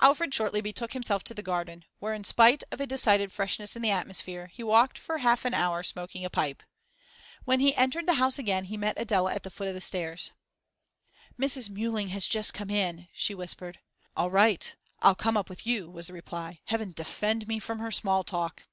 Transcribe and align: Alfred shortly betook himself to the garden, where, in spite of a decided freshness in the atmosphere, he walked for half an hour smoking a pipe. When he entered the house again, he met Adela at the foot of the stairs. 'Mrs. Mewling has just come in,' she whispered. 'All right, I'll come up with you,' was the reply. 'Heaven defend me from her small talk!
Alfred 0.00 0.32
shortly 0.32 0.60
betook 0.60 0.92
himself 0.92 1.24
to 1.24 1.34
the 1.34 1.42
garden, 1.42 1.84
where, 1.98 2.14
in 2.14 2.22
spite 2.22 2.62
of 2.70 2.80
a 2.80 2.86
decided 2.86 3.32
freshness 3.32 3.74
in 3.74 3.82
the 3.82 3.90
atmosphere, 3.90 4.46
he 4.46 4.62
walked 4.62 4.96
for 4.96 5.18
half 5.18 5.44
an 5.44 5.54
hour 5.54 5.82
smoking 5.82 6.24
a 6.24 6.30
pipe. 6.30 6.62
When 7.44 7.58
he 7.58 7.74
entered 7.74 8.06
the 8.06 8.14
house 8.14 8.38
again, 8.38 8.66
he 8.66 8.76
met 8.76 8.96
Adela 8.96 9.34
at 9.34 9.42
the 9.42 9.50
foot 9.50 9.66
of 9.66 9.74
the 9.74 9.80
stairs. 9.80 10.30
'Mrs. 11.36 11.68
Mewling 11.68 12.10
has 12.10 12.28
just 12.28 12.54
come 12.54 12.70
in,' 12.70 13.08
she 13.12 13.34
whispered. 13.34 13.80
'All 14.16 14.30
right, 14.30 14.72
I'll 15.00 15.16
come 15.16 15.36
up 15.36 15.48
with 15.50 15.66
you,' 15.66 15.90
was 15.90 16.06
the 16.06 16.12
reply. 16.12 16.60
'Heaven 16.66 16.92
defend 16.92 17.48
me 17.48 17.58
from 17.58 17.80
her 17.80 17.90
small 17.90 18.22
talk! 18.22 18.66